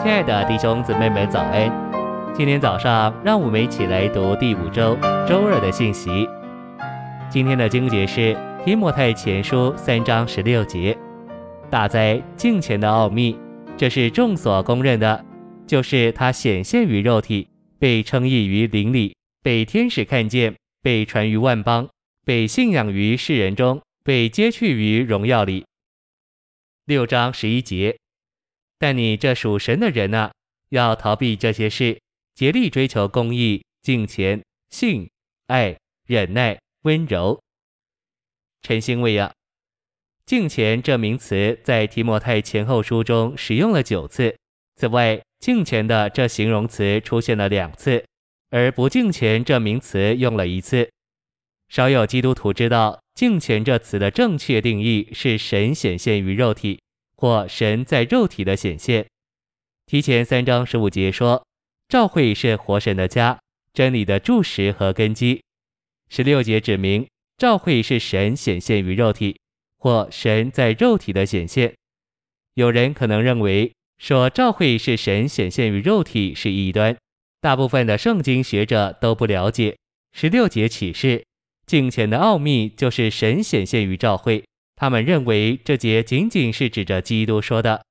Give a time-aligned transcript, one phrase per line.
[0.00, 1.68] 亲爱的弟兄姊妹们，早安！
[2.32, 4.96] 今天早上，让我们一起来读第五周
[5.28, 6.28] 周二的信息。
[7.28, 10.96] 今天的经节是提摩太前书三章十六节。
[11.68, 13.36] 大哉敬虔的奥秘，
[13.76, 15.24] 这是众所公认的，
[15.66, 17.48] 就是它显现于肉体，
[17.80, 21.88] 被称义于灵里，被天使看见，被传于万邦，
[22.24, 25.64] 被信仰于世人中，被接去于荣耀里。
[26.86, 27.96] 六章十一节。
[28.78, 30.32] 但你这属神的人啊，
[30.70, 32.00] 要逃避这些事，
[32.34, 35.10] 竭力追求公义、敬虔、信、
[35.48, 37.40] 爱、忍耐、温柔。
[38.62, 39.32] 陈星为啊，
[40.24, 44.36] 敬虔这名词在提摩太前后书中使用了九次。
[44.76, 48.04] 此外，敬虔的这形容词出现了两次，
[48.50, 50.88] 而不敬虔这名词用了一次。
[51.68, 56.80] 少有基督徒知道敬虔这词的正确定义是神显现于肉体。
[57.20, 59.04] 或神在肉体的显现，
[59.86, 61.44] 提前三章十五节说，
[61.88, 63.40] 教会是活神的家，
[63.74, 65.42] 真理的柱石和根基。
[66.08, 67.04] 十六节指明，
[67.36, 69.36] 教会是神显现于肉体，
[69.78, 71.74] 或神在肉体的显现。
[72.54, 76.96] 有人可能认为说教会是神显现于肉体是异端，
[77.40, 79.76] 大部分的圣经学者都不了解。
[80.12, 81.24] 十六节启示，
[81.66, 84.44] 敬虔的奥秘就是神显现于教会。
[84.80, 87.84] 他们认为这节仅仅是指着基督说的，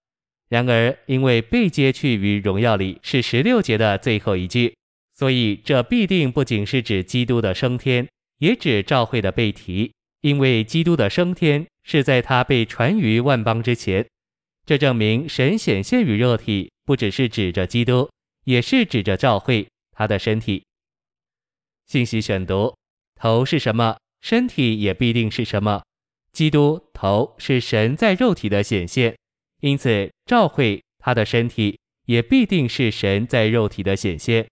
[0.47, 4.73] 然而因为被接去于荣耀里是十六节的最后一句，
[5.13, 14.07] 所以这必定不仅是指基督的升天，也指教会的被提，因为基督的升天是在他被传于万邦之前。
[14.65, 18.09] 这证明神显现于肉体，不只是指着基督，
[18.45, 20.63] 也是指着教会，他的身体。
[21.85, 22.73] 信息选读：
[23.15, 25.83] 头是什么，身体也必定是什么。
[26.31, 29.17] 基督头是神在肉体的显现，
[29.61, 34.47] 因此召会他的身体也必定是神在肉体的显现。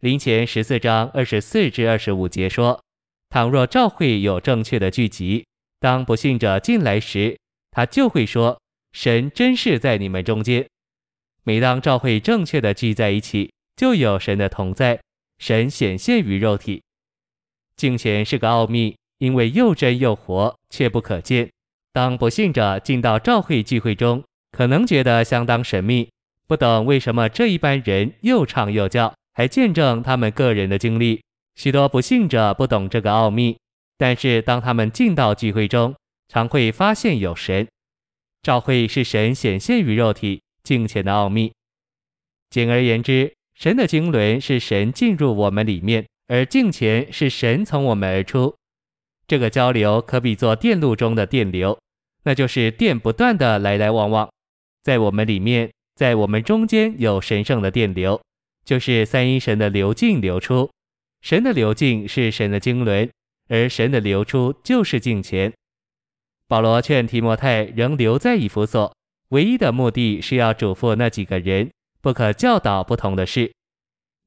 [0.00, 2.82] 林前十四章二十四至二十五节说：
[3.30, 5.46] 倘若召会有正确的聚集，
[5.80, 7.38] 当不信者进来时，
[7.70, 8.60] 他就会说：
[8.92, 10.68] 神真是在你们中间。
[11.44, 15.00] 每当召会正确的聚在一起，就有神的同在，
[15.38, 16.82] 神显现于肉体。
[17.76, 18.97] 敬虔是个奥秘。
[19.18, 21.50] 因为又真又活，却不可见。
[21.92, 26.08] 当不信者进到召会聚会中，可能觉得相当神秘，
[26.46, 31.20] 不懂为什么这一般人又唱又叫，还见证他们个人的经历。
[31.56, 33.58] 许多不信者不懂这个奥秘，
[33.96, 35.94] 但是当他们进到聚会中，
[36.28, 37.66] 常会发现有神。
[38.42, 41.52] 召会是神显现于肉体、敬虔的奥秘。
[42.50, 48.54] 简而言之，神的经纶是神进入我们里面，而敬虔是神从我们而出。
[49.28, 51.78] 这个交流可比作电路中的电流，
[52.24, 54.28] 那就是电不断的来来往往。
[54.82, 58.18] 在我们里面，在我们中间有神圣的电流，
[58.64, 60.70] 就是三一神的流进流出。
[61.20, 63.10] 神的流进是神的经纶，
[63.48, 65.52] 而神的流出就是敬虔。
[66.46, 68.94] 保罗劝提摩太仍留在以弗所，
[69.28, 73.52] 唯一的目的是要嘱咐那几个人，不可教导不同的事。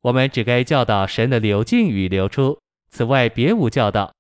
[0.02, 2.60] 我们只该教导神的流进与流出，
[2.92, 4.14] 此外别无教导。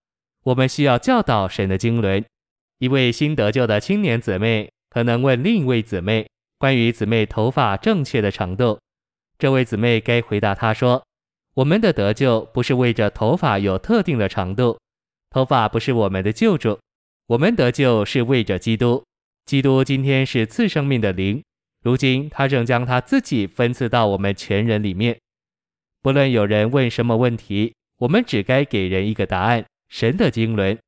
[0.43, 2.25] 我们需要教导神的经纶。
[2.79, 8.79] 一位新得救的青年姊妹可能问另一位姊妹关于姊妹头发正确的程度，
[9.37, 11.03] 这位姊妹该回答她说
[11.55, 14.79] ：“我们的得救不是为着头发有特定的长度，
[15.29, 16.79] 头发不是我们的救主，
[17.27, 19.03] 我们得救是为着基督。
[19.45, 21.43] 基督今天是赐生命的灵，
[21.83, 25.17] 如今他正将他自己分赐到我们全人里面。
[26.01, 30.79] 不论有人问什么问题，我们只该给人一个答案。”神的经纶，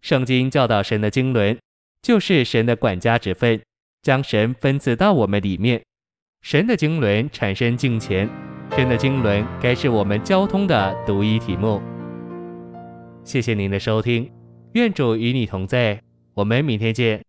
[0.00, 1.58] 圣经教导神的经纶，
[2.00, 3.60] 就是神的管家之分，
[4.00, 5.82] 将神分赐到我们里面。
[6.42, 8.30] 神的经纶产生敬虔，
[8.76, 11.82] 神的经纶该是我们交通的独一题目。
[13.24, 14.30] 谢谢您的收听，
[14.74, 16.00] 愿主与你同在，
[16.34, 17.27] 我们明天见。